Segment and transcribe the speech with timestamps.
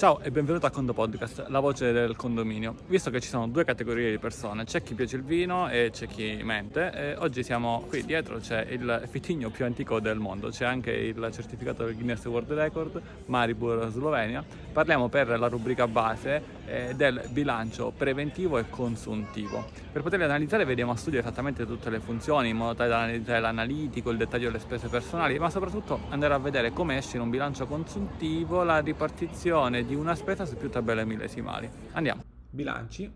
[0.00, 2.74] Ciao e benvenuto a Condo Podcast, la voce del condominio.
[2.86, 6.06] Visto che ci sono due categorie di persone, c'è chi piace il vino e c'è
[6.06, 10.64] chi mente, e oggi siamo qui dietro, c'è il fitigno più antico del mondo, c'è
[10.64, 14.42] anche il certificato del Guinness World Record, Maribor Slovenia.
[14.72, 19.66] Parliamo per la rubrica base eh, del bilancio preventivo e consuntivo.
[19.92, 23.40] Per poterli analizzare vediamo a studio esattamente tutte le funzioni, in modo tale da analizzare
[23.40, 27.28] l'analitico, il dettaglio delle spese personali, ma soprattutto andare a vedere come esce in un
[27.28, 31.68] bilancio consuntivo la ripartizione di una spesa su più tabelle millesimali.
[31.94, 32.22] Andiamo.
[32.48, 33.12] Bilanci,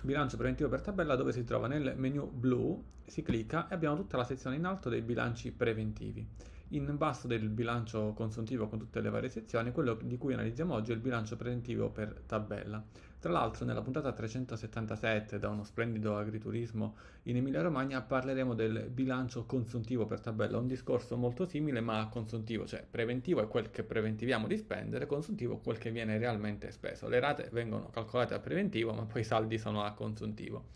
[0.00, 4.16] bilancio preventivo per tabella dove si trova nel menu blu, si clicca e abbiamo tutta
[4.16, 6.24] la sezione in alto dei bilanci preventivi.
[6.72, 10.90] In basso del bilancio consuntivo con tutte le varie sezioni, quello di cui analizziamo oggi
[10.90, 12.84] è il bilancio preventivo per tabella.
[13.18, 19.46] Tra l'altro nella puntata 377 da uno splendido agriturismo in Emilia Romagna parleremo del bilancio
[19.46, 24.46] consuntivo per tabella, un discorso molto simile ma consuntivo, cioè preventivo è quel che preventiviamo
[24.46, 27.08] di spendere, consuntivo quel che viene realmente speso.
[27.08, 30.66] Le rate vengono calcolate a preventivo ma poi i saldi sono a consuntivo.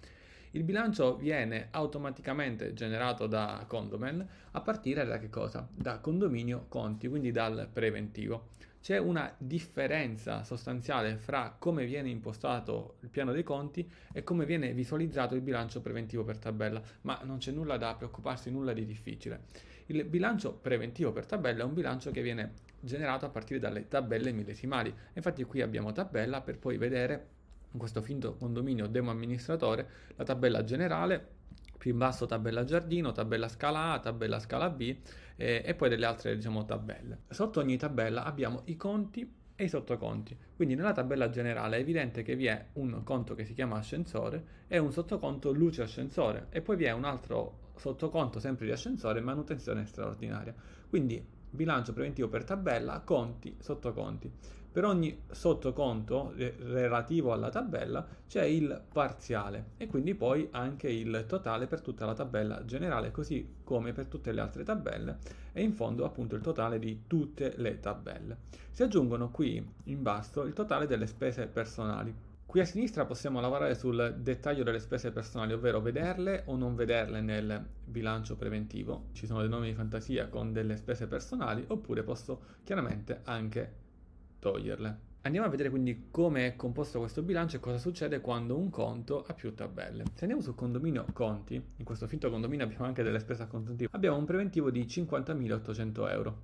[0.55, 5.67] Il bilancio viene automaticamente generato da Condomen a partire da che cosa?
[5.75, 8.49] Da condominio conti, quindi dal preventivo.
[8.83, 14.75] C'è una differenza sostanziale fra come viene impostato il piano dei conti e come viene
[14.75, 19.45] visualizzato il bilancio preventivo per tabella, ma non c'è nulla da preoccuparsi, nulla di difficile.
[19.87, 24.33] Il bilancio preventivo per tabella è un bilancio che viene generato a partire dalle tabelle
[24.33, 24.95] millesimali.
[25.15, 27.41] Infatti qui abbiamo tabella per poi vedere
[27.73, 31.41] in questo finto condominio demo amministratore la tabella generale
[31.83, 34.97] più in basso tabella giardino, tabella scala A, tabella scala B
[35.35, 37.23] eh, e poi delle altre diciamo, tabelle.
[37.29, 40.37] Sotto ogni tabella abbiamo i conti e i sottoconti.
[40.55, 44.61] Quindi nella tabella generale è evidente che vi è un conto che si chiama ascensore
[44.69, 49.21] e un sottoconto luce ascensore e poi vi è un altro sottoconto sempre di ascensore
[49.21, 50.55] manutenzione straordinaria.
[50.89, 54.31] Quindi bilancio preventivo per tabella, conti, sottoconti.
[54.73, 61.67] Per ogni sottoconto relativo alla tabella c'è il parziale e quindi poi anche il totale
[61.67, 65.19] per tutta la tabella generale, così come per tutte le altre tabelle
[65.53, 68.39] e in fondo appunto il totale di tutte le tabelle.
[68.71, 72.32] Si aggiungono qui in basso il totale delle spese personali.
[72.53, 77.23] Qui a sinistra possiamo lavorare sul dettaglio delle spese personali, ovvero vederle o non vederle
[77.23, 79.07] nel bilancio preventivo.
[79.13, 83.73] Ci sono dei nomi di fantasia con delle spese personali, oppure posso chiaramente anche
[84.39, 84.99] toglierle.
[85.23, 89.25] Andiamo a vedere quindi come è composto questo bilancio e cosa succede quando un conto
[89.27, 90.05] ha più tabelle.
[90.13, 93.89] Se andiamo sul condominio conti, in questo finto condominio abbiamo anche delle spese a consuntivo,
[93.95, 96.43] abbiamo un preventivo di 50.800 euro.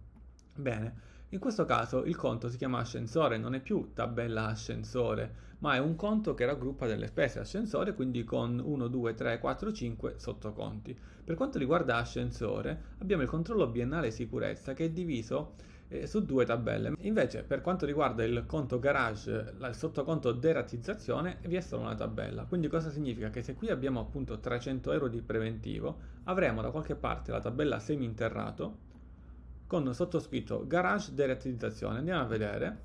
[0.55, 5.75] Bene, in questo caso il conto si chiama ascensore, non è più tabella ascensore, ma
[5.75, 10.15] è un conto che raggruppa delle spese ascensore, quindi con 1, 2, 3, 4, 5
[10.17, 10.97] sottoconti.
[11.25, 15.57] Per quanto riguarda ascensore, abbiamo il controllo biennale sicurezza che è diviso
[15.89, 16.95] eh, su due tabelle.
[17.01, 22.45] Invece, per quanto riguarda il conto garage, il sottoconto deratizzazione, vi è solo una tabella.
[22.45, 23.29] Quindi cosa significa?
[23.29, 27.79] Che se qui abbiamo appunto 300 euro di preventivo, avremo da qualche parte la tabella
[27.79, 28.87] semi-interrato
[29.69, 31.99] con sottoscritto garage deratizzazione.
[31.99, 32.79] Andiamo a vedere,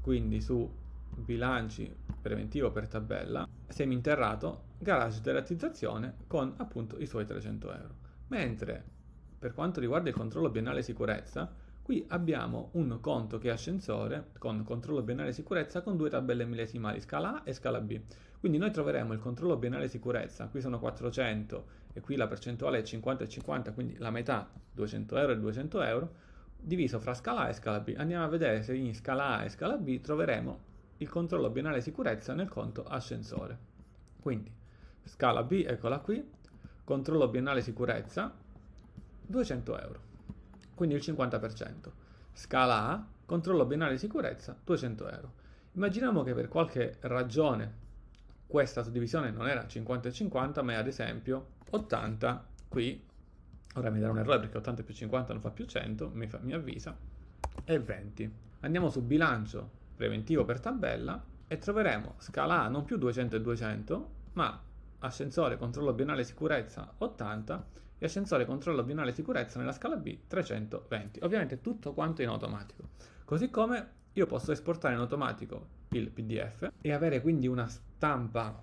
[0.00, 0.72] quindi su
[1.16, 1.92] bilanci
[2.22, 7.94] preventivo per tabella, semi-interrato, garage deratizzazione con appunto i suoi 300 euro.
[8.28, 8.84] Mentre
[9.36, 11.52] per quanto riguarda il controllo biennale sicurezza,
[11.82, 17.00] qui abbiamo un conto che è ascensore con controllo biennale sicurezza con due tabelle millesimali,
[17.00, 18.00] scala A e scala B.
[18.38, 22.82] Quindi noi troveremo il controllo biennale sicurezza, qui sono 400 e qui la percentuale è
[22.82, 26.14] 50 e 50, quindi la metà 200 euro e 200 euro,
[26.56, 27.94] diviso fra scala A e scala B.
[27.96, 32.34] Andiamo a vedere se in scala A e scala B troveremo il controllo biennale sicurezza
[32.34, 33.58] nel conto ascensore.
[34.20, 34.52] Quindi
[35.04, 36.22] scala B, eccola qui,
[36.84, 38.32] controllo biennale sicurezza
[39.26, 40.00] 200 euro,
[40.80, 41.90] quindi il 50%.
[42.32, 45.32] Scala A, controllo biennale sicurezza 200 euro.
[45.72, 47.74] Immaginiamo che per qualche ragione
[48.46, 53.04] questa suddivisione non era 50 e 50, ma è ad esempio 80, qui,
[53.74, 56.38] ora mi darà un errore perché 80 più 50 non fa più 100, mi, fa,
[56.40, 56.96] mi avvisa,
[57.62, 58.34] e 20.
[58.60, 64.10] Andiamo su bilancio preventivo per tabella e troveremo scala A non più 200 e 200,
[64.32, 64.58] ma
[65.00, 67.66] ascensore controllo biennale sicurezza 80
[67.98, 71.20] e ascensore controllo biennale sicurezza nella scala B 320.
[71.22, 72.88] Ovviamente tutto quanto in automatico.
[73.24, 78.62] Così come io posso esportare in automatico il PDF e avere quindi una stampa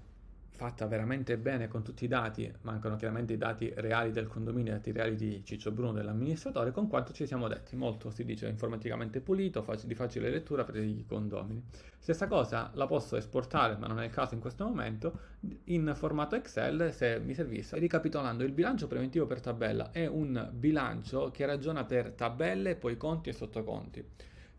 [0.58, 4.76] fatta veramente bene con tutti i dati, mancano chiaramente i dati reali del condominio, i
[4.76, 9.22] dati reali di Ciccio Bruno, dell'amministratore, con quanto ci siamo detti, molto si dice informaticamente
[9.22, 11.64] pulito, fac- di facile lettura per i condomini.
[12.00, 15.20] Stessa cosa la posso esportare, ma non è il caso in questo momento,
[15.66, 17.78] in formato Excel se mi servisse.
[17.78, 23.30] Ricapitolando, il bilancio preventivo per tabella è un bilancio che ragiona per tabelle, poi conti
[23.30, 24.06] e sottoconti.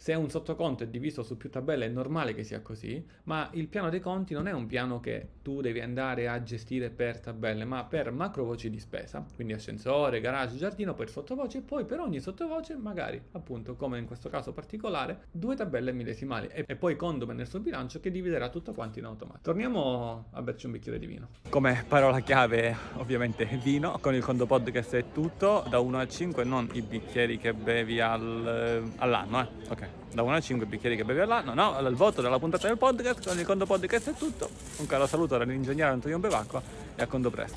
[0.00, 3.66] Se un sottoconto è diviso su più tabelle è normale che sia così, ma il
[3.66, 7.64] piano dei conti non è un piano che tu devi andare a gestire per tabelle,
[7.64, 11.98] ma per macro voci di spesa, quindi ascensore, garage, giardino, per sottovoce e poi per
[11.98, 17.34] ogni sottovoce magari, appunto, come in questo caso particolare, due tabelle millesimali e, poi condomen
[17.34, 19.42] nel suo bilancio che dividerà tutto quanto in automatico.
[19.42, 21.30] Torniamo a berci un bicchiere di vino.
[21.48, 26.44] Come parola chiave, ovviamente vino, con il conto podcast è tutto, da 1 a 5
[26.44, 29.48] non i bicchieri che bevi al, all'anno, eh.
[29.70, 31.54] Ok da 1 a 5 bicchieri che bevi all'anno.
[31.54, 34.48] No, il voto della puntata del podcast con il conto podcast è tutto.
[34.78, 36.62] Un caro saluto dall'ingegnere Antonio Bevacqua
[36.94, 37.56] e a conto presto.